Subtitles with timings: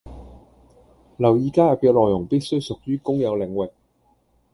[1.17, 3.71] 留意加入嘅內容必須屬於公有領域